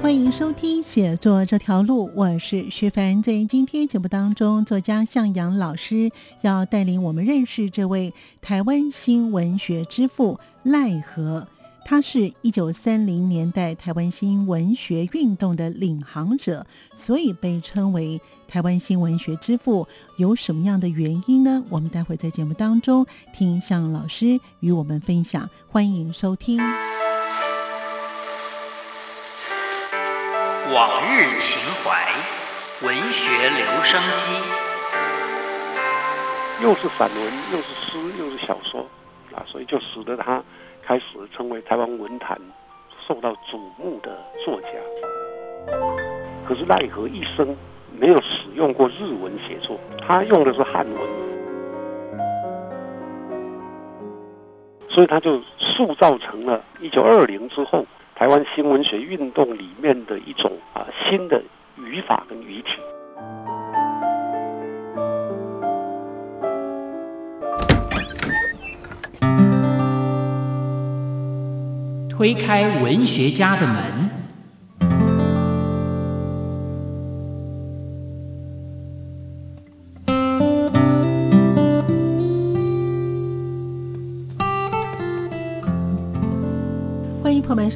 [0.00, 3.20] 欢迎收听写作这条路，我是徐凡。
[3.20, 11.46] 在今天节目当中，作家向阳老师要带领我们认识这位台湾新文学之父赖和。
[11.84, 19.86] 他是一九三零年代台湾新文学运动的领航者，所以被称为台湾新文学之父。
[20.16, 21.64] 有什么样的原因呢？
[21.70, 25.48] 我们待会在节目当中听向老师与我们分享。
[25.66, 26.60] 欢迎收听。
[30.70, 32.12] 往日情怀，
[32.86, 34.30] 文学留声机。
[36.62, 38.86] 又是散文，又是诗，又是小说，
[39.34, 40.42] 啊，所以就使得他
[40.82, 42.38] 开始成为台湾文坛
[43.06, 44.68] 受到瞩目的作家。
[46.46, 47.56] 可是奈何一生
[47.90, 52.20] 没有使用过日文写作，他用的是汉文，
[54.86, 57.86] 所以他就塑造成了一九二零之后。
[58.18, 61.40] 台湾新文学运动里面的一种啊新的
[61.76, 62.80] 语法跟语体，
[72.10, 74.07] 推开文学家的门。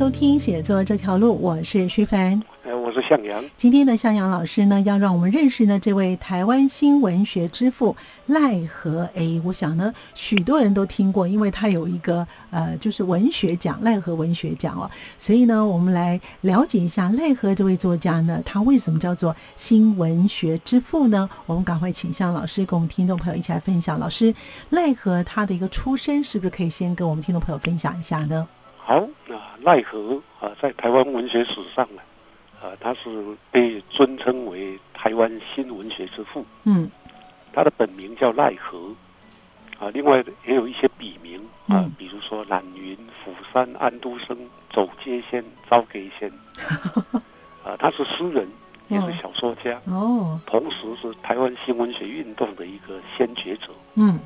[0.02, 3.44] 收听写作这条路，我是徐凡，哎，我是向阳。
[3.56, 7.94] 今天的向阳老师呢，要让我们认识呢这位台湾新文学之父
[8.26, 9.08] 赖和。
[9.14, 14.90] 哎，我想呢，许多人都听过，因为他有一个呃，就是文学奖赖和文学奖哦。
[15.20, 21.30] 所以呢，我们来了解一下赖和这位作家呢，他为什么叫做新文学之父呢？
[21.46, 24.00] 我们赶快请向老师跟我们听众朋友一起来分享。
[24.00, 24.34] 老师，
[24.70, 28.48] 赖和他的一个出身，是不是可以先跟我们听众朋友分享一下呢？
[28.84, 28.96] 好，
[29.30, 32.02] 啊，奈何啊，在台湾文学史上呢，
[32.60, 33.08] 啊，他是
[33.52, 36.44] 被尊称为台湾新文学之父。
[36.64, 36.90] 嗯，
[37.52, 38.92] 他的本名叫奈何，
[39.78, 44.36] 啊，另外也有一些笔名啊，比如说懒云、釜山、安都生、
[44.72, 46.30] 走街仙、招给仙。
[47.64, 48.48] 啊，他是诗人，
[48.88, 49.80] 也是小说家。
[49.86, 53.68] 哦，同时是台湾新文学运动的一个先觉者。
[53.94, 54.18] 嗯，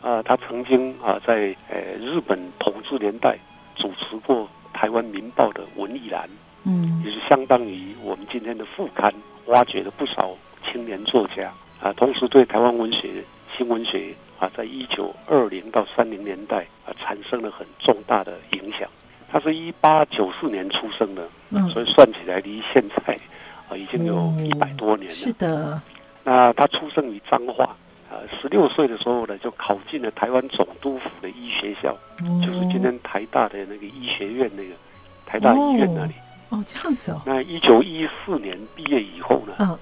[0.00, 3.36] 啊，他曾经啊，在呃日本统治年代。
[3.76, 6.28] 主持过台湾《民报》的文艺栏，
[6.64, 9.12] 嗯，也是相当于我们今天的副刊，
[9.46, 13.22] 挖掘了不少青年作家啊，同时对台湾文学、
[13.56, 18.88] 新文学啊，在一九二零到三零年代啊，产生了很重大的影响。
[19.28, 23.18] 他是一八九四年出生的，嗯，所以算起来离现在
[23.68, 25.14] 啊，已经有一百多年了。
[25.14, 25.80] 是的。
[26.24, 27.76] 那他出生于彰化。
[28.16, 31.94] 呃，十六岁的时候呢，就考进了台湾总督府的医学校，
[32.40, 34.70] 就是今天台大的那个医学院那个
[35.26, 36.14] 台大医院那里。
[36.48, 37.20] 哦，这样子哦。
[37.26, 39.78] 那一九一四年毕业以后呢，嗯，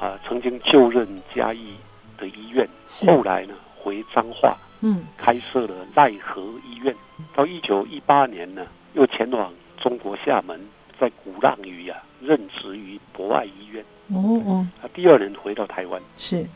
[0.00, 1.74] 啊，曾经就任嘉义
[2.16, 2.66] 的医院，
[3.06, 6.94] 后来呢回彰化，嗯，开设了奈何医院。
[7.34, 10.58] 到一九一八年呢，又前往中国厦门，
[10.98, 13.84] 在鼓浪屿啊任职于博爱医院。
[14.08, 14.66] 哦哦。
[14.80, 16.00] 他第二年回到台湾。
[16.16, 16.46] 是。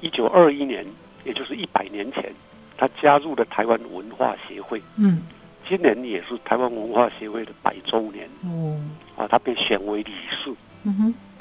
[0.00, 0.86] 一九二一年，
[1.24, 2.32] 也就是一百年前，
[2.76, 4.82] 他加入了台湾文化协会。
[4.96, 5.22] 嗯，
[5.68, 8.28] 今年也是台湾文化协会的百周年。
[8.44, 8.78] 哦，
[9.16, 10.52] 啊，他被选为理事。
[10.84, 10.96] 嗯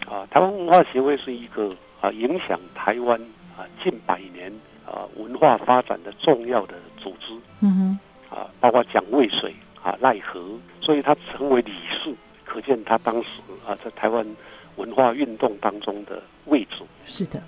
[0.08, 3.20] 哼，啊，台湾文化协会是一个啊影响台湾
[3.58, 4.52] 啊近百年
[4.86, 7.34] 啊文化发展的重要的组织。
[7.62, 10.42] 嗯哼，啊，包括蒋渭水啊奈何，
[10.82, 12.14] 所以他成为理事，
[12.44, 13.30] 可见他当时
[13.66, 14.26] 啊在台湾
[14.76, 16.84] 文化运动当中的位置。
[17.06, 17.42] 是的。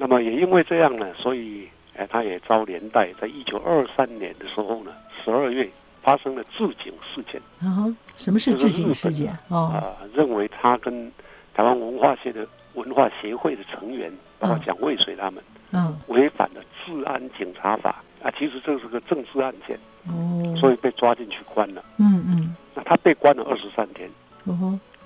[0.00, 4.90] 那么也因为这样呢，所以哎，他也遭连带，在一九二三年的时候呢，
[5.22, 5.68] 十二月
[6.02, 7.38] 发生了自警事件。
[7.60, 7.84] 啊，
[8.16, 9.36] 什么是自警事件？
[9.48, 11.12] 哦，啊，认为他跟
[11.52, 18.32] 台湾文化界的文化协会的成员，包括蒋渭水他们，嗯，违反了治安警察法啊。
[18.38, 21.84] 其实这是个政治案件，哦，所以被抓进去关了。
[21.98, 24.08] 嗯嗯，那他被关了二十三天。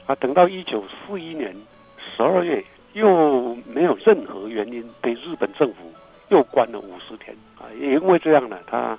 [0.06, 1.52] 啊，等到一九四一年
[1.98, 2.64] 十二月。
[2.94, 5.92] 又没有任何原因被日本政府
[6.28, 7.66] 又关了五十天啊！
[7.78, 8.98] 也因为这样呢，他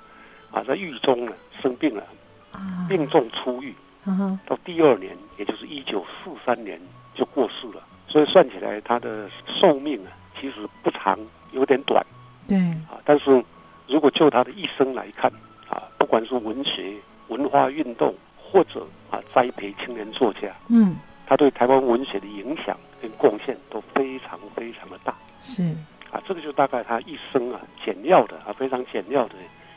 [0.50, 2.02] 啊在狱中呢生病了，
[2.88, 3.74] 病重出狱
[4.46, 6.80] 到第二年，也就是一九四三年
[7.14, 7.82] 就过世了。
[8.06, 11.18] 所以算起来，他的寿命啊，其实不长，
[11.52, 12.04] 有点短
[12.46, 12.56] 对，
[12.88, 13.00] 啊。
[13.04, 13.42] 但是
[13.88, 15.30] 如果就他的一生来看
[15.68, 16.94] 啊，不管是文学、
[17.28, 20.94] 文化运动，或者啊栽培青年作家，嗯，
[21.26, 25.62] 他对台湾文学的影响跟贡献都非常非常的大是，
[26.10, 26.20] 啊。
[26.26, 29.34] 这个就大概他一生啊简要的啊非常简要的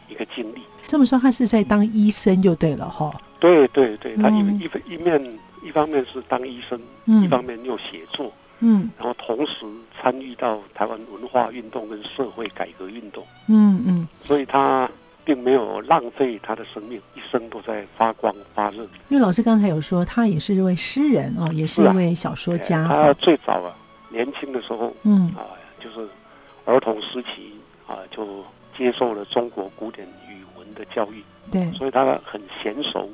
[0.07, 0.61] 一个经历。
[0.87, 3.11] 这么说他是在当医生就对了哈。
[3.39, 9.65] 对对对，他一嗯一一面一方面是当医生，嗯一方面又写作，嗯然后同时
[10.01, 14.89] 参与到台湾文化运动跟社会改革运动，嗯嗯，所以他
[15.29, 18.81] 并没有浪费他的生命，一生都在发光发热。
[19.09, 22.87] 因为老师刚才有说他也是一位诗人哦，也是一位小说家。
[22.87, 23.69] 他最早啊，
[24.09, 25.45] 年轻的时候嗯啊，
[25.79, 26.09] 就是
[26.65, 27.53] 儿童时期
[27.85, 28.43] 啊，就
[28.75, 33.07] 接受了中国古典语文的教育，对，所以他很娴熟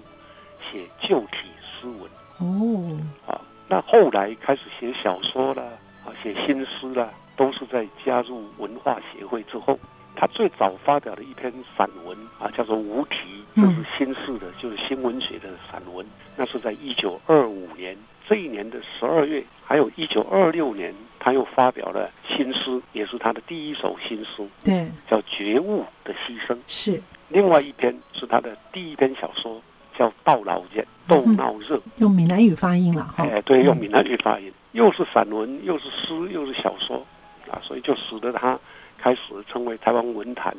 [0.71, 2.09] 写旧体诗文。
[2.37, 2.97] 哦，
[3.27, 5.61] 啊，那后来开始写小说了，
[6.05, 9.77] 啊，写新诗了，都是在加入文化协会之后。
[10.15, 16.05] 他最早发表的一篇散文啊，叫做《无题》，这是新式的，就是新文学的散文。
[16.37, 17.97] 那是在一九二五年
[18.27, 26.53] 这一年的十二月，还有一九二六年，他又发表了新诗，也是他的第一首新诗，对，叫《觉悟的牺牲》。
[26.67, 29.61] 是另外一篇是他的第一篇小说，
[29.97, 31.77] 叫《到老间斗闹热》。
[31.97, 33.25] 用闽南语发音了哈。
[33.25, 37.05] 哎，对，用嗯闽南语发音，又是散文，又是诗，又是小说，
[37.49, 38.59] 啊，所以就使得他
[38.97, 40.55] 开始成为台湾文坛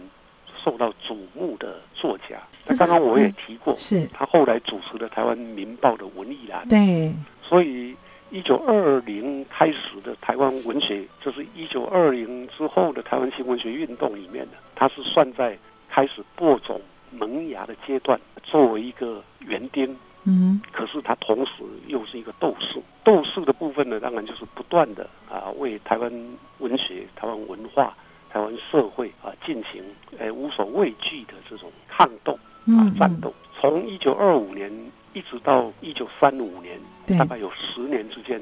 [0.62, 2.40] 受到瞩目的作家。
[2.66, 7.12] 那刚刚我也提过，是，他后来主持了台湾《民报》的文艺栏，对，
[7.42, 7.94] 所以
[8.30, 15.56] 一九二零开始的台湾文学，就是一九二零之后的台湾新文学运动里面的，它是算在
[15.88, 16.80] 开始播种
[17.12, 19.96] 萌芽的阶段，作为一个园丁。
[20.28, 22.82] 嗯可是他同时又是一个斗士。
[23.04, 26.12] 斗士的部分呢，当然就是不断的啊为台湾
[26.58, 27.96] 文学、台湾文化、
[28.30, 29.82] 台湾社会啊进行
[30.18, 33.32] 呃无所畏惧的这种抗斗啊嗯战斗。
[33.58, 34.70] 从一九二五年
[35.12, 36.78] 一直到一九三五年，
[37.18, 38.40] 大概有十年之间。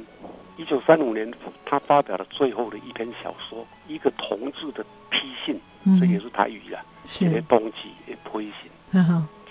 [0.57, 1.33] 一九三五年，
[1.65, 8.71] 他发表了最后的一篇小说《一个同志的批信》，嗯，这也是台语啊，写的是，冬季的批信。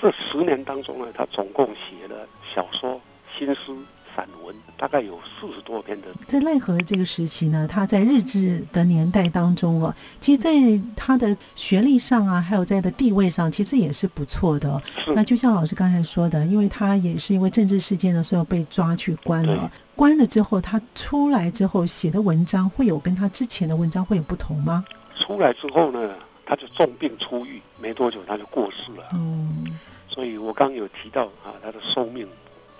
[0.02, 3.00] 这十年当中呢，他总共写了小说、
[3.34, 3.74] 新诗、
[4.16, 6.08] 散文，大概有四十多篇的。
[6.28, 10.52] 在奈何这个时期呢，他在日治的年代当中哦，其实在
[10.96, 14.82] 他的学历上啊，还有在的地位上，其实也是不错的、哦。
[15.16, 24.84] 那就像老师刚才说的，因为他也是因为政治事件的时候被抓去关了，关了之后，他出来之后写的文章会有跟他之前的文章会有不同吗？
[25.16, 26.16] 出来之后呢，
[26.46, 29.10] 他就重病初愈，没多久他就过世了。
[29.14, 29.78] 嗯，
[30.08, 32.28] 所以我刚刚有提到啊，他的寿命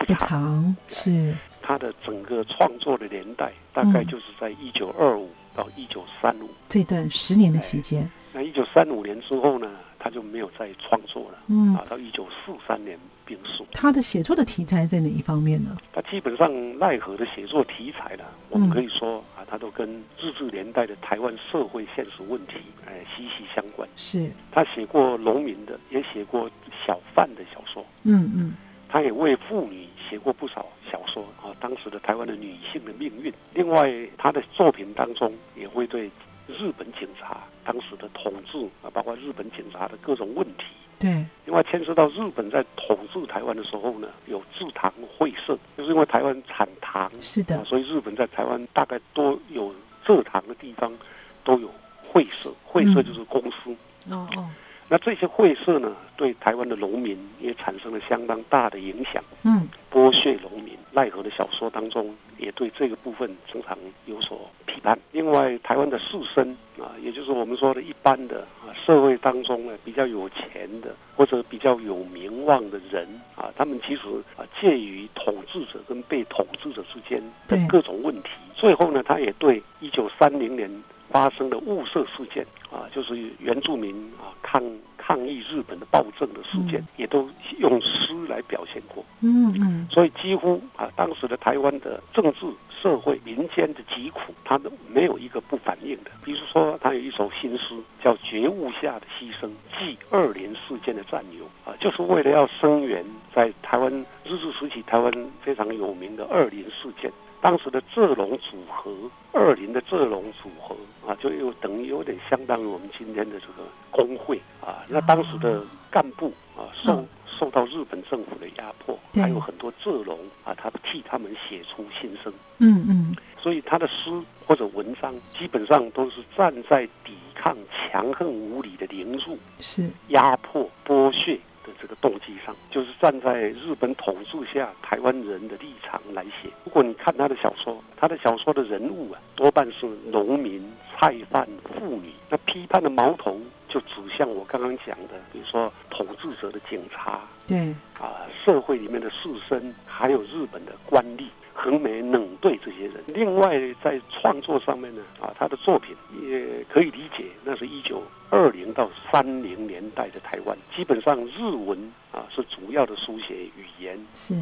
[0.04, 6.48] 不长是，他的整个创作的年代大概就是在一九二五到一九三五。
[6.68, 11.38] 这段十年的期间，那一九三五年之后呢，他就没有再创作了。
[11.48, 13.62] 嗯啊，，到一九四三年病逝。
[13.72, 15.76] 他的写作的题材在哪一方面呢？
[15.92, 19.88] 他基本上奈何的写作题材呢，我们可以说啊，他都跟
[20.20, 23.88] 日治年代的台湾社会现实问题哎息息相关。
[23.96, 26.50] 是，他写过农民的，也写过
[26.84, 28.54] 小贩的小说，嗯嗯，
[28.94, 33.34] 他也为妇女写过不少小说啊，当时的台湾的女性的命运。
[33.52, 36.08] 另外，他的作品当中也会对
[36.46, 40.66] 日本警察当时的统治啊，包括日本警察的各种问题。
[41.00, 49.74] 对，另外牵涉到日本在统治台湾的时候呢，有制糖会社，就是因为台湾产糖，是的啊，所以日本在台湾大概都有
[50.06, 50.96] 蔗糖的地方
[51.42, 51.68] 都有
[52.12, 53.76] 会社，会社就是公司。
[54.08, 54.48] 哦哦，
[54.88, 60.74] 那这些会社呢，对台湾的农民也产生了相当大的影响，嗯，剥削农民。
[60.96, 63.76] 奈何的小说当中也对这个部分经常
[64.06, 64.96] 有所批判。
[65.10, 66.48] 另外，台湾的士绅
[66.78, 74.02] 啊，也就是我们说的一般的啊社会当中呢比较有钱的或者比较有名望的人啊，他们其实
[74.36, 78.30] 啊介于统治者跟被统治者之间的各种问题。
[78.54, 80.70] 最后呢，他也对一九三零年
[81.10, 84.60] 发生的雾社事件啊，就是原住民啊抗
[84.98, 89.04] 抗议日本的暴政的事件，嗯也都用诗来表现过。
[89.20, 96.10] 嗯嗯，所以几乎啊，当时的台湾的政治、社会、民间的疾苦，他都没有一个不反映的。
[96.24, 99.46] 比如说，他有一首新诗叫《觉悟下的牺牲》，
[99.78, 103.92] 记二连事件的战友啊，就是为了要声援在台湾
[104.24, 105.12] 日治时期台湾
[105.44, 107.12] 非常有名的二林事件。
[107.44, 108.90] 当时的蔗农组合，
[109.34, 110.74] 二林的蔗农组合
[111.06, 114.82] 啊，就有等于有点相当于我们今天的这个工会啊。
[114.88, 117.08] 那当时的干部啊，受嗯。
[117.36, 124.08] 受到日本政府的压迫，还有很多蔗农啊，他替他们写出心声，嗯嗯，所以他的诗
[124.46, 136.48] 或者文章基本上都是站在抵抗强横无理的凌辱、是，压迫、剥削的这个动机上，就是站在日本统治下台湾人的立场来写。
[136.64, 140.62] 如果你看他的小说，他的小说的人物啊，多半是农民、
[140.96, 151.26] 菜贩、妇女，那批判的矛头就指向我刚刚讲的，比如说统治者的警察对，啊，社会里面的士绅，还有日本的官吏。
[151.54, 153.02] 横眉冷对这些人。
[153.06, 161.78] 另外，在创作上面呢，啊，他的作品也可以理解，那是一九二零到三零年代的台湾，基本上日文
[162.12, 163.98] 啊是主要的书写语言。
[164.12, 164.34] 是，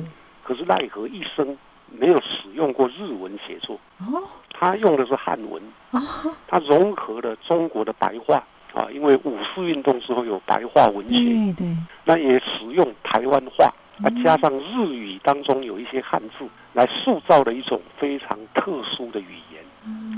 [0.42, 1.57] 可是奈何一生
[1.88, 4.25] 没有使用过日文写作，哦。
[4.54, 6.00] 他用的是汉文，哦，
[6.47, 8.37] 他融合了中国的白话
[8.73, 19.62] 啊，因为五四运动之后有白话文学，对对，那也使用台湾话，啊，嗯加上日语当中有一些汉字，来塑造了一种非常特殊的语言。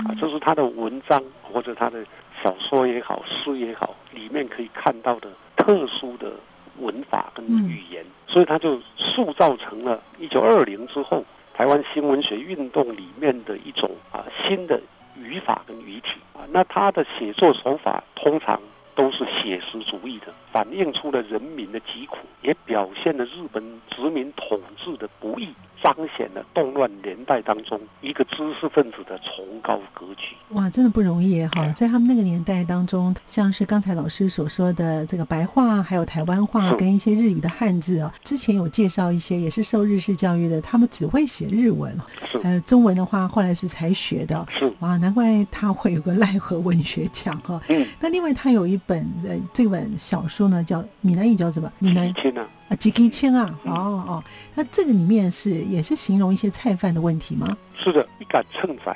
[0.05, 0.17] 啊，嗯。
[0.19, 2.05] 这是他的文章或者他的
[2.41, 6.33] 小说也好，诗也好，里面可以看到的特殊的
[6.79, 7.67] 文法跟嗯。
[7.67, 11.23] 语言，所以他就塑造成了一九二零之后
[11.53, 14.81] 台湾新文学运动里面的一种啊新的
[15.15, 16.19] 语法跟语体。
[16.33, 16.41] 啊。
[16.51, 18.59] 那他的写作手法通常
[18.95, 25.49] 都是写实主义的，反映出了人民的疾苦，也表现了日本殖民统治的不易，
[25.83, 30.33] 彰显了动乱年代当中一个知识分子的崇高格局。
[30.51, 31.67] 哇，真的不容易哈！
[31.73, 41.93] 在他们那个年代当中，像是刚才老师所说的这个白话，还有台湾话跟一些日语的汉字啊，之前有介绍一些也是受日式教育的，他们只会写日文，
[42.31, 44.47] 是呃，中文的话后来是才学的。
[44.49, 47.61] 是，哇，难怪他会有个 奈何文学奖哈。
[47.67, 51.71] 嗯，那另外他有一本呃，这本小说呢叫闽南语叫什么？
[51.79, 52.07] 闽南。
[52.09, 53.73] 以前呢，啊，吉吉千啊，嗯。
[53.73, 54.23] 哦哦，
[54.55, 57.57] 那这个里面是也是形容一些菜贩的问题吗？
[57.75, 58.95] 是的，一杆秤仔。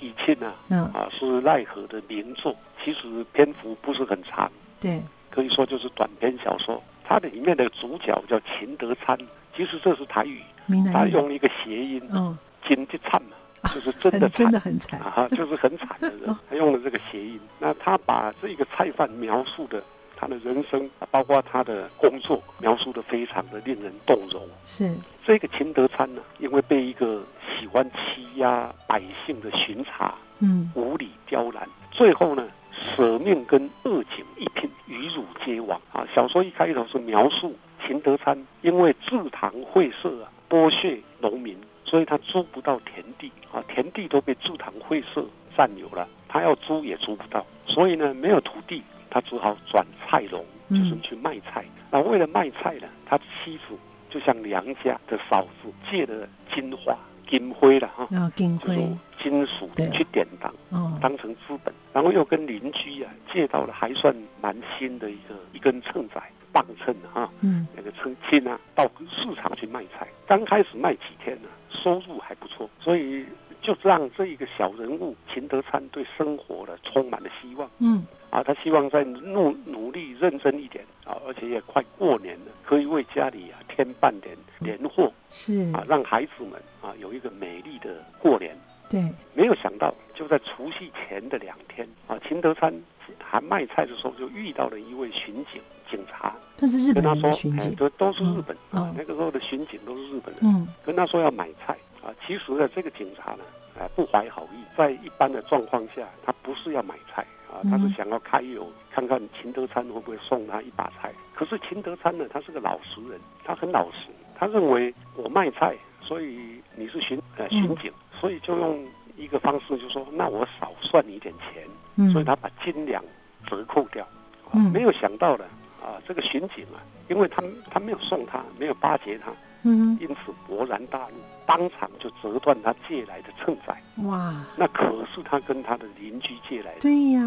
[0.00, 6.82] 以前呢，嗯，啊，是奈何的名作，其实篇幅不是很长，对，可以说就是短篇小说。
[7.04, 9.18] 它的里面的主角叫秦德参，
[9.54, 17.38] 其实这是台语，他闽南语，用了一个谐音嗯，“金就惨”嘛，就是真的真的很惨，啊，就是很惨的人， 他用了这个谐音。
[17.58, 19.82] 那他把这个菜贩描述的
[20.20, 24.46] 他的人生，包括他的工作，描述的非常的令人动容。
[24.66, 32.46] 是，这个秦德参呢，因为被一个喜欢欺压百姓的巡查嗯，无理刁难，最后呢，
[32.94, 36.06] 舍命跟恶警一拼，与辱皆亡啊！
[36.14, 45.24] 小说一开头是描述秦德参因为制糖会社啊剥削农民，所以他租不到田地啊，田地都被制糖会社
[45.56, 51.64] 占有了，他要租也租不到，所以呢，没有土地，他只好转菜农，就是去卖菜。
[51.90, 53.76] 那为了卖菜呢，他妻子
[54.08, 56.96] 就向娘家的嫂子借了金花、
[57.28, 58.06] 金灰了哈。
[58.10, 70.08] 然后金属对去典当，哦，当成资本，然后又跟邻居啊借到了还算蛮新的一个一根秤仔磅秤哈，嗯，那个称斤啊，到市场去卖菜。
[70.26, 73.26] 刚开始卖几天呢，收入还不错，所以
[73.60, 77.70] 就让这一个小人物秦德昌对生活呢充满了希望。
[77.78, 88.56] 嗯，啊，他希望再努努力认真一点啊，而且也快过年了，可以为家里啊添办点年货是，啊，让孩子们啊有一个美丽的过年。
[88.88, 92.72] 对，没有想到，就在除夕前的两天啊，秦德昌
[93.18, 102.14] 还卖菜的时候，就遇到了一位巡警警察，他是日本跟他说人的巡，警，哎都都是日本啊那个时候的巡警都是日本人，嗯，跟他说要买菜啊。
[102.26, 103.44] 其实呢，这个警察呢，
[103.78, 111.12] 啊不怀好意，在一般的状况下，他不是要买菜啊，他是嗯想要开油，看看秦德昌会不会送他一把菜。
[111.34, 121.64] 可是秦德昌呢，他是个老实人，他很老实，他认为我卖菜，所以你是巡呃巡警，所以就用一个方式，就说那我少算你一点钱，
[121.96, 123.02] 嗯，所以他把斤两
[123.46, 124.04] 折扣掉。
[124.04, 124.08] 啊
[124.52, 125.44] 嗯没有想到的
[125.80, 127.40] 啊，这个巡警啊，因为他
[127.70, 129.30] 他没有送他，没有巴结他，
[129.62, 133.76] 嗯，因此勃然大怒，当场就折断他借来的秤仔。
[134.04, 137.22] 哇，那可是他跟他的邻居借来的，对呀，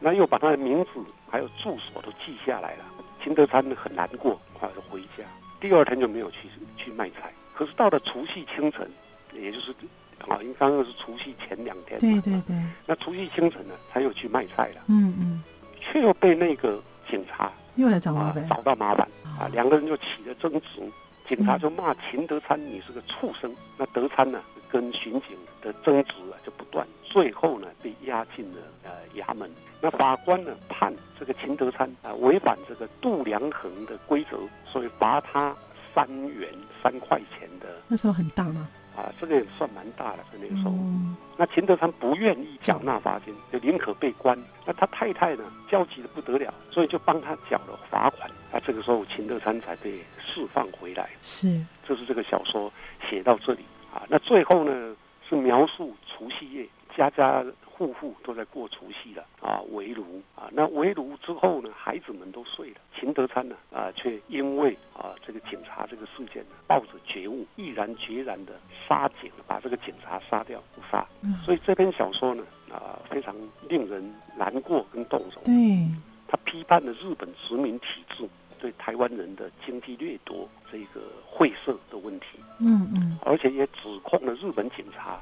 [0.00, 0.90] 那又把他的名字
[1.30, 2.84] 还有住所都记下来了。
[3.22, 5.24] 秦德参很难过，啊，就回家。
[5.60, 7.32] 第二天就没有去去卖菜。
[7.54, 8.90] 可是到了除夕清晨，
[9.32, 9.70] 也就是
[10.26, 15.42] 啊，因为刚刚是除夕前两天嘛，对对对，那除夕清晨呢，他又去卖菜了，嗯嗯，
[15.78, 20.82] 却又被那个警察又来找麻啊烦，找到麻烦啊啊，两个人就起了争执，
[21.34, 23.50] 警察就骂秦德昌你是个畜生。
[23.78, 25.30] 那德昌呢跟巡警
[25.62, 29.50] 的争执啊就不断，最后呢被押进了呃衙门。
[29.80, 34.36] 那法官呢判这个秦德昌啊违反这个度量衡的规则，
[34.66, 35.56] 所以罚他
[35.94, 36.50] 三元
[36.82, 38.68] 三块钱的那时候很大吗？
[38.96, 40.70] 啊，这个也算蛮大的，在那个时候。
[40.70, 44.38] 嗯那秦德昌不愿意缴纳罚金，就宁可被关。
[44.66, 48.30] 那他太太呢，焦急的不得了，所以就帮他缴了罚款。
[48.52, 51.08] 那这个时候，秦德昌才被释放回来。
[51.24, 52.70] 是就是这个小说
[53.08, 54.04] 写到这里啊。
[54.08, 54.94] 那最后呢，
[55.28, 57.42] 是描述除夕夜，家家
[57.82, 60.48] 户户都在过除夕了啊，围炉啊。
[60.52, 68.52] 那围炉之后呢，孩子们都睡了，秦德参呢啊，却因为啊这个警察这个事件呢，抱着觉悟，毅然决然的
[68.88, 71.04] 杀警，把这个警察杀掉不杀。
[71.22, 73.34] 嗯所以这篇小说呢啊，非常
[73.68, 75.42] 令人难过跟动容。
[75.42, 75.88] 对，
[76.28, 78.28] 他批判了日本殖民体制
[78.60, 82.38] 对台湾人的经济掠夺这个晦涩的问题。
[82.58, 85.20] 嗯嗯而且也指控了日本警察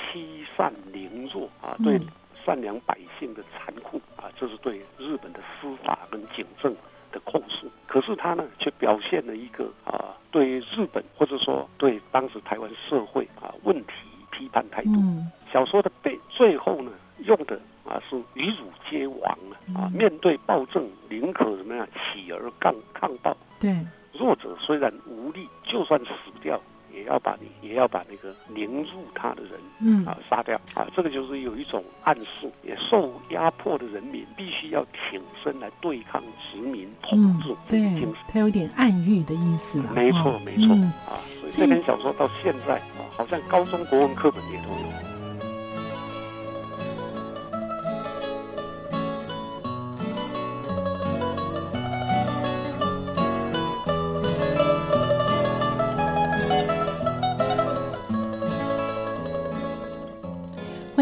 [0.00, 2.00] 欺善凌弱啊，嗯对
[2.44, 6.74] 善良百姓的残酷啊，这是对日本的司法跟警政
[7.10, 7.70] 的控诉。
[7.86, 13.92] 可是他呢，却表现了一个啊，对日本或者说对当时台湾社会啊问题
[14.30, 14.90] 批判态度。
[14.96, 19.38] 嗯小说的背最后呢，用的啊是与汝皆亡
[19.74, 23.36] 啊，面对暴政，宁可怎么样起而抗抗暴。
[23.60, 23.76] 对，
[24.14, 26.58] 弱者虽然无力，就算死掉，
[26.94, 30.86] 也要把你，也要把那个凌辱他的人嗯啊杀掉啊！
[30.94, 39.90] 这个就是有一种暗示，也受压迫的人民必须要挺身来对抗殖民统嗯治这个对精神。，它有点暗喻的意思了。
[39.94, 41.18] 没错哦，没错嗯啊！
[41.40, 45.11] 所以所以这篇小说到现在啊，好像高中国文课本也都有。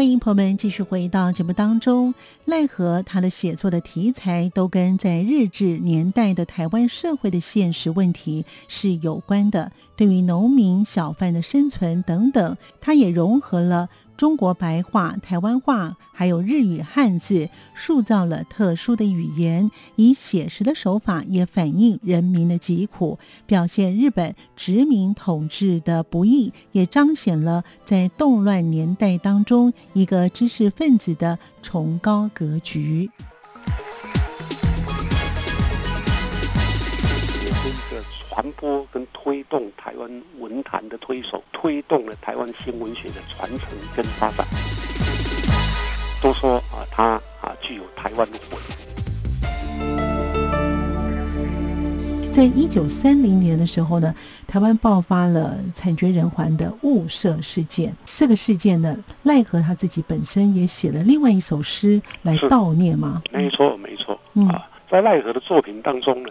[0.01, 2.15] 欢迎朋友们继续回到节目当中。
[2.45, 13.89] 奈何他的写作的题材都跟在日治年代的台湾社会的现实问题是有关的，对于农民小贩的生存等等，他也融合了
[14.21, 33.09] 中国白话、台湾话，还有日语汉字，塑造了特殊的语言，以写实的手法也反映人民的疾苦，表现日本殖民统治的不易，也彰显了在动乱年代当中一个知识分子的崇高格局。
[38.33, 44.47] 传播跟推动台湾文坛的推手，推动了台湾新文学的传承跟发展。
[46.23, 48.57] 都说啊，他啊具有台湾魂。
[52.31, 54.15] 在一九三零年的时候呢，
[54.47, 57.93] 台湾爆发了惨绝人寰的雾社事件。
[58.05, 63.21] 这个事件呢，奈何他自己本身也写了另外一首诗来悼念嘛。
[63.29, 66.29] 没错，没错嗯啊，在奈何的作品当中呢，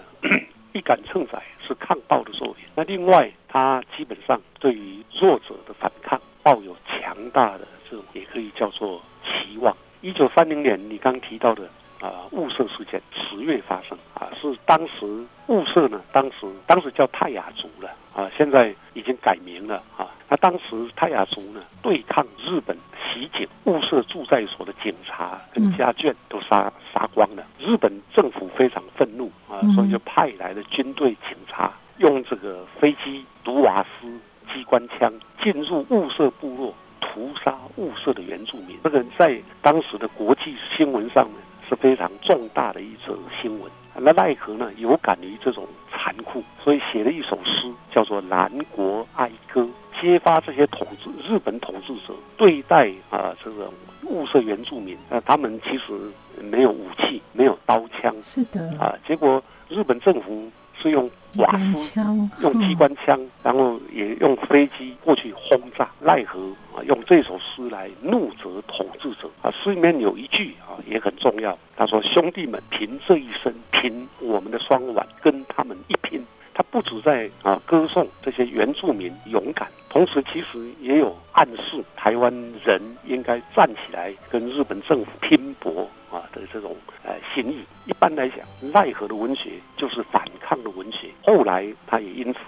[0.73, 2.65] 一杆秤仔是抗暴的作品。
[2.75, 9.77] 那另外，他基本上对于弱者的反抗抱有强大的这种，也可以叫做期望。
[10.01, 11.69] 一九三零年，你刚提到的
[12.01, 15.07] 啊雾社事件，十月发生啊，是当时
[15.49, 20.09] 雾社呢，当时当时叫泰雅族了啊，现在已经改名了啊。
[20.29, 34.09] 那当时泰雅族呢，对抗日本袭警物色驻在所的警察跟家眷都杀杀光了，日本政府非常愤怒啊，嗯所以就派来了军队警察，用这个飞机、毒瓦斯、
[34.53, 36.75] 机关枪进入雾社部落。
[37.03, 43.69] 屠杀雾社的原住民，这个在当时的国际新闻上呢是非常重大的一则新闻。
[43.97, 49.63] 那奈何呢有感于这种残酷，所以写了一首诗，叫做《南国哀歌》，
[50.01, 53.73] 揭发这些统治日本统治者对待啊这种
[54.05, 55.93] 物色原住民，那他们其实
[56.41, 60.51] 没有武器，没有刀枪是的，啊，结果日本政府
[60.81, 65.89] 是用机瓦斯枪，用机关枪，然后也用飞机过去轰炸。
[66.01, 66.41] 奈何
[66.85, 69.51] 用这首诗来怒责统治者啊。
[69.51, 82.31] 诗里面有一句啊也很重要，他说：“兄弟们，凭这一生，凭我们的双腕，跟他们一拼。”他不止在啊歌颂这些原住民勇敢，同时其实也有暗示台湾
[82.65, 87.65] 人应该站起来跟日本政府拼搏啊的这种呃心意。
[87.87, 91.09] 一般来讲，奈何的文学就是反抗的文学。
[91.25, 92.41] 后来他也因此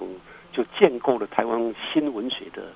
[0.53, 2.71] 就建构了台湾新文学的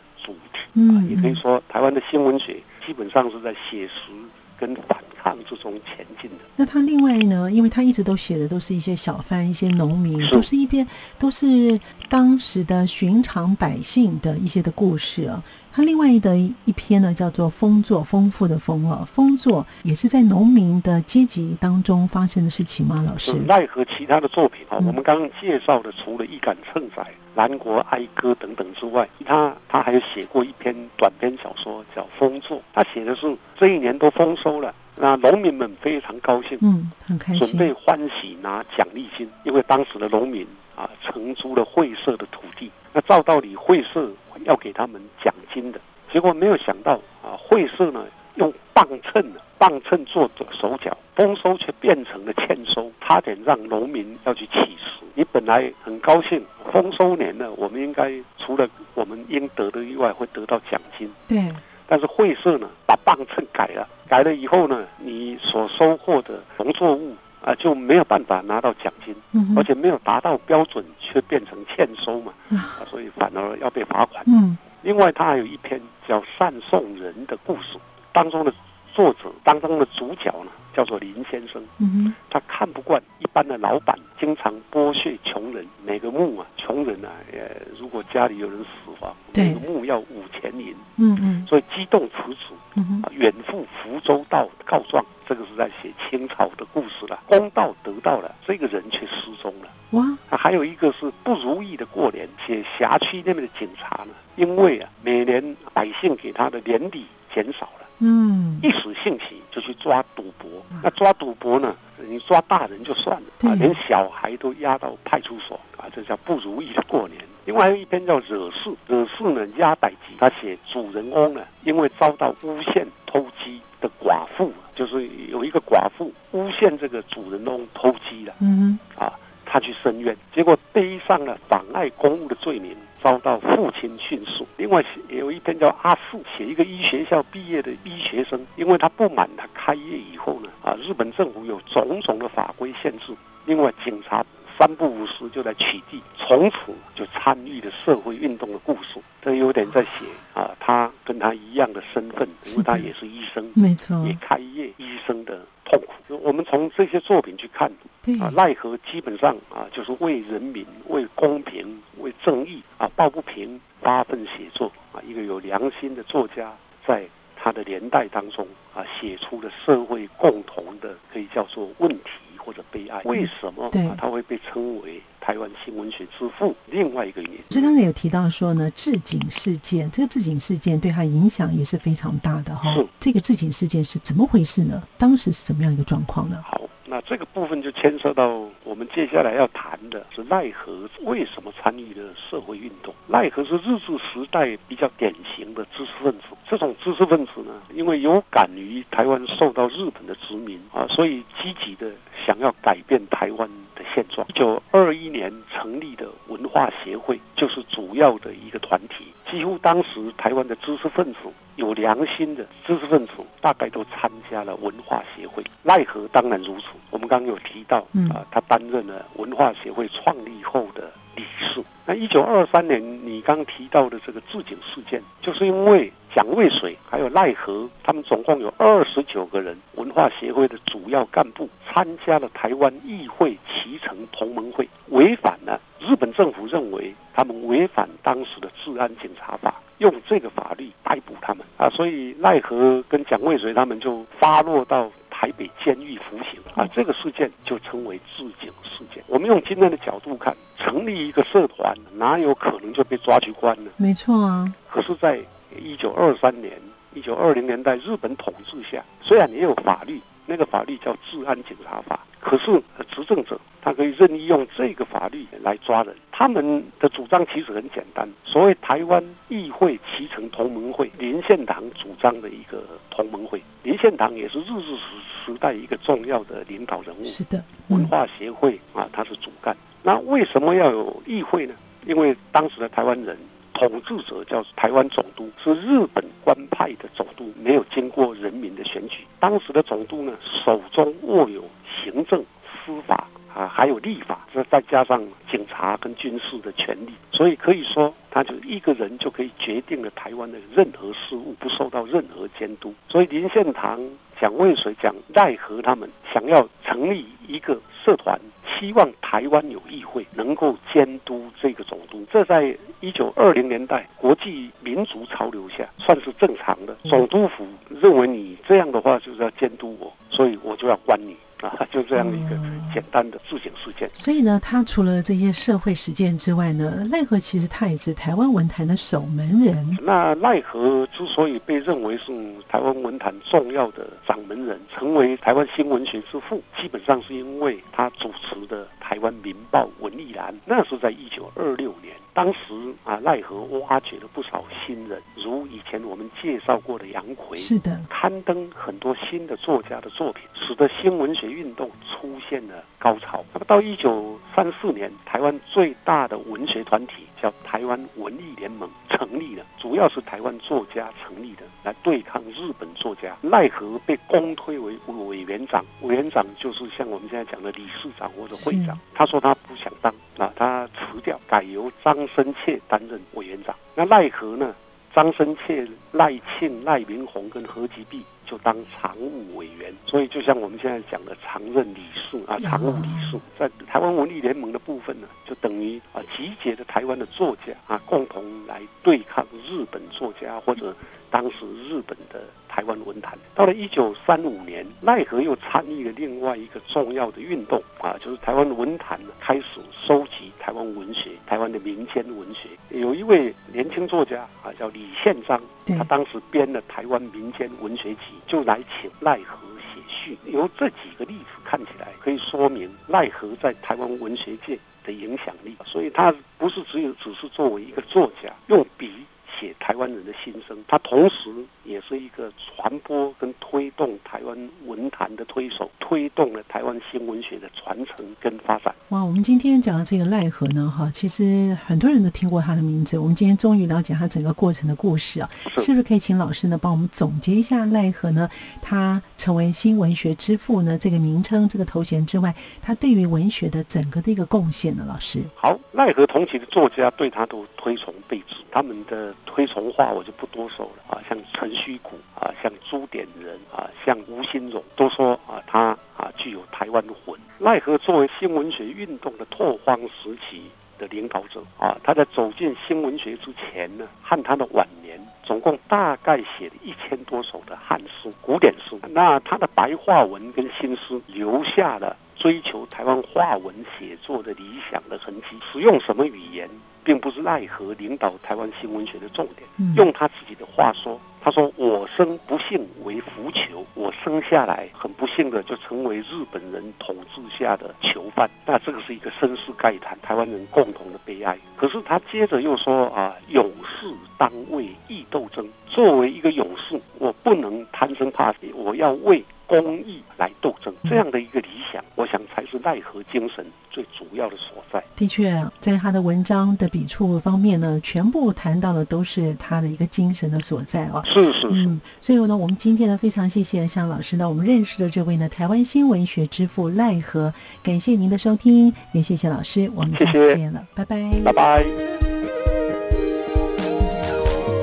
[0.75, 4.11] 嗯，也可以嗯说台湾的新文学基本上是在写实
[4.59, 6.37] 跟反抗之中前进的。
[6.57, 10.87] 那他另外呢，因为他一直都写的都是一些小贩、一些农民，是都是一边
[11.19, 15.43] 都是当时的寻常百姓的一些的故事啊。
[15.73, 23.05] 他另外的一篇呢，叫做《丰作》，丰富的丰啊，丰作也是在农民的阶级当中发生的事情吗？
[23.07, 23.35] 老师？
[23.47, 27.03] 奈何其他的作品啊，嗯我们刚刚介绍的，除了《一杆秤仔》
[27.37, 37.71] 《南国哀歌》等等之外，他他还有写过一篇短篇小说叫《丰作》，他写的是这一年都丰收了，那农民们非常高兴，嗯，很开准备。
[37.75, 44.11] 欢喜拿奖励金，因为当时的农民啊承租了会社的土地，那照道理会社
[44.45, 45.79] 要给他们奖金的，
[46.11, 55.03] 结果没有想到啊会社呢用磅秤呢磅秤做的手脚，丰收却变成了欠收，差点让农民要去起誓。
[55.15, 61.11] 你本来很高兴，丰收年呢，我们应该除了我们应得的以外，会得到奖金。
[61.27, 61.51] 对，
[61.87, 74.23] 但是会社呢，把磅秤改了，改了以后呢，你所收获的农作物啊就没有办法拿到奖金，嗯，而且没有达到标准，却变成欠收嘛，啊，啊，所以反而要被罚款。
[74.27, 77.77] 嗯另外，他还有一篇叫《善送人的故事》，
[78.17, 78.51] 当中的
[78.95, 81.63] 作者当中的主角呢，叫做林先生。
[81.77, 87.41] 嗯哼，他看不惯一般的老板经常剥削穷人，每个墓啊，穷人啊，呃，
[87.79, 92.47] 如果家里有人死亡，对每个墓要五钱银，嗯嗯所以激动辞职。
[92.75, 97.21] 嗯哼，啊远赴福州道告状，这个是在写清朝的故事了。
[97.27, 99.69] 公道得到了，这个人却失踪了。
[99.91, 110.51] 哇，啊，还有一个是不如意的过年，写辖区那边的警察呢，因为啊每年百姓给他的年底减少了，嗯，一时兴起就去抓赌博。
[110.83, 111.75] 那抓赌博呢，
[112.09, 117.19] 你抓大人就算了啊，连小孩都押到派出所啊，这叫不如意的过年。
[117.45, 129.13] 另外还有一篇叫《惹事》，惹事呢压歹集，他写主人翁呢，因为遭到诬陷偷鸡的寡妇，就是有一个寡妇诬陷这个主人翁偷鸡了嗯啊，
[129.45, 134.45] 他去申冤，结果背上了妨碍公务的罪名，遭到父亲训斥。
[134.57, 143.15] 另外也有一篇叫阿富，写一个医学校毕业的医学生，因为他不满他开业以后呢，啊，日本政府有种种的法规限制，
[143.45, 144.27] 另外警察。
[144.59, 146.57] 三不五时就来取缔，从此
[146.95, 148.99] 就参与了社会运动的故事。
[149.21, 155.93] 这有点在写啊，他跟他一样的身份，因为他也是医生，没错，也开业医生的痛苦。
[156.23, 157.71] 我们从这些作品去看
[158.03, 166.55] 对，啊，奈何基本上啊，就是为人民、为公平、为正义啊抱不平发奋写作啊，一个有良心的作家，
[166.87, 172.11] 在他的年代当中啊，写出了社会共同的可以叫做问题
[172.47, 173.03] 或者悲哀。
[173.05, 176.55] 为什么对啊他会被称为台湾新文学之父？
[176.67, 184.81] 另外一个原因，所以刚才有提到说呢，置景事件，这个置景事件对他影响也是非常大的哈、是这个置景事件是怎么回事呢？
[184.97, 186.41] 当时是怎么样一个状况呢？
[186.45, 192.95] 好，那这个部分就牵涉到我们接下来要谈的是奈何为什么参与了社会运动。
[193.09, 201.91] 奈何是日治时代比较典型的知识分子，这种知识分子呢，因为有感于台湾受到日本的殖民啊，所以积极的
[202.25, 204.27] 想要改变台湾的现状。
[204.29, 211.19] 一九二一年成立的文化协会就是主要的一个团体，几乎当时台湾的知识分子
[211.57, 215.43] 有良心的知识分子大概都参加了文化协会。
[215.63, 221.63] 奈何当然如此，我们刚刚有提到嗯啊，他担任了文化协会创立后的理事。
[221.85, 239.55] 那一九二三年，你刚提到的这个置景事件，就是因为蒋渭水还有奈何，他们总共有二十九个人，文化协会的主要干部参加了台湾议会骑乘同盟会，违反了日本政府认为他们违反当时的治安警察法。
[239.79, 249.03] 用这个法律逮捕他们啊，所以奈何跟蒋渭水他们就发落到台北监狱服刑啊，这个事件就称为自警事件。
[249.07, 253.71] 我们用今天的角度看，成立一个社团，哪有可能就被抓去关呢？
[253.77, 255.21] 没错啊，可是，在
[255.59, 256.53] 一九二三年、
[256.95, 265.95] 一九二零年代日本统治下，虽然也有法律，那个法律叫《治安警察法》，可是呃执政者他可以任意用这个法律来抓人。
[266.11, 273.43] 他们的主张其实很简单，所谓台湾议会骑乘同盟会，林献堂主张的一个同盟会。
[273.63, 274.83] 林献堂也是日治时
[275.25, 277.05] 时代一个重要的领导人物。
[277.05, 279.57] 是的，嗯，文化协会啊，他是主干。
[279.83, 281.55] 那为什么要有议会呢？
[281.85, 283.17] 因为当时的台湾人
[283.57, 289.07] 统治者叫台湾总督，是日本官派的总督，没有经过人民的选举。
[289.19, 302.75] 当时的总督呢，手中握有行政、司法啊，还有立法，这再加上警察跟军事的权利，所以可以说，他就一个人就可以决定了台湾的任何事务，不受到任何监督。
[302.89, 303.81] 所以林献堂
[304.21, 312.05] 蒋渭水、蒋奈何他们想要成立一个社团，希望台湾有议会能够监督这个总督。
[312.13, 316.77] 这在一九二零年代国际民族潮流下算是正常的。
[316.85, 321.17] 总督府认为你这样的话就是要监督我，所以我就要关你。
[321.41, 322.37] 啊，就这样的一个
[322.73, 323.91] 简单的自省事件。
[323.95, 329.79] 所以呢，他除了这些社会实践之外呢，奈何其实他也是台湾文坛的守门人。
[329.83, 332.13] 那奈何之所以被认为是
[332.49, 341.95] 台湾文坛重要的掌门人，成为台湾新文学之父，基本上是因为他主持的《台湾民报》文艺栏，那是在一九二六年。
[342.15, 342.39] 当时
[342.83, 353.25] 啊，奈何挖掘了不少新人，如以前我们介绍过的杨奎，是的，刊登很多新的作家的作品，使得新文学运动出现了高潮。
[353.33, 363.17] 那么到一九三四年，台湾最大的文学团体叫台湾文艺联盟成立了，主要是台湾作家成立的，来对抗日本作家。
[363.21, 368.79] 奈何被公推为委员长，委员长就是像我们现在讲的理事长或者会长。
[368.95, 371.95] 他说他不想当，啊，他辞掉，改由张。
[372.17, 374.55] 生切担任委员长，那奈何呢？
[374.95, 390.77] 张生切、赖庆、赖明宏跟何吉碧就当常务委员，所以就像我们现在讲的常任理事啊，常务理事，在台湾文艺联盟的部分呢，就等于啊集结的台湾的作家啊，共同来对抗日本作家或者。
[391.09, 392.25] 当时日本的
[392.57, 402.49] 台湾文坛，到了一九三五年，奈何又参与了另外一个重要的运动啊，就是台湾文坛呢开始收集台湾文学、台湾的民间文学。
[402.71, 410.17] 有一位年轻作家啊，叫李宪章，他当时编了《台湾民间文学集》，就来请奈何写序。
[410.25, 415.55] 由这几个例子看起来，可以说明奈何在台湾文学界的影响力。
[415.67, 419.05] 所以他不是只有只是作为一个作家用笔。
[419.39, 421.31] 写台湾人的心声，他同时
[421.65, 428.75] 也是一个传播跟推动台湾文坛的推手，推动了台湾新文学的传承跟发展。
[428.91, 432.99] 哇，我们今天讲的这个奈何呢，哈，其实很多人都听过他的名字。
[432.99, 438.29] 我们今天终于了解他整个过程的故事啊，是不是可以请老师呢帮我们总结一下奈何呢？
[438.63, 444.85] 他成为新文学之父呢这个名称、这个头衔之外，他对于文学的整个的一个贡献呢？
[444.89, 449.15] 老师，好，奈何同期的作家对他都推崇备至，他们的。
[449.27, 457.19] 推崇话我就不多说了啊，像陈虚谷啊，像朱点人啊，像吴新荣，都说啊，他啊具有台湾魂。
[457.39, 468.81] 奈何作为新文学运动的拓荒时期的领导者啊，他在走进新文学之前呢，和他的晚年，总共大概写了一千多首的汉书、古典书。
[468.89, 475.37] 那他的白话文跟新诗留下了追求台湾话文写作的理想的痕迹。
[475.53, 476.49] 使用什么语言？
[476.87, 479.75] 并不是奈何领导台湾新文学的重点。
[479.75, 488.31] 用他自己的话说：“他说我生不幸为浮囚，我生下来很不幸的就成为日本人统治下的囚犯。
[488.47, 491.37] 那这个是一个身世概谈，台湾人共同的悲哀。
[491.57, 495.45] 可是他接着又说啊，勇士当为义斗争。
[495.67, 504.83] 作为一个勇士，我不能贪生怕死，我要为。”公益来斗争，这样的一个理想，我想才是奈何精神最主要的所在。
[504.97, 511.01] 的确，在他的文章的笔触方面呢，全部谈到的都是他的一个精神的所在哦。
[511.05, 511.67] 是是是。
[511.67, 517.33] 嗯，所以呢，我们今天呢，非常谢谢向老师呢，我们认识的这位呢，台湾新文学之父奈何，
[517.63, 521.65] 感谢您的收听，也谢谢老师，我们下次见了，拜拜，拜拜。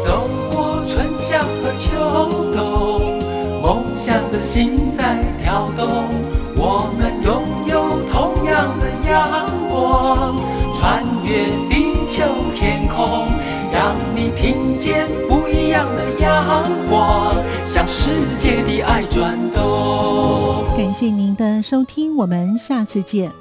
[0.03, 2.52] 走过春夏和秋
[4.43, 5.87] 心在跳动，
[6.55, 10.37] 我们拥有同样的阳光，
[10.77, 13.27] 穿越地球天空，
[13.71, 17.35] 让你听见不一样的阳光，
[17.67, 20.65] 向世界的爱转动。
[20.77, 23.31] 感谢您的收听，我们下次见。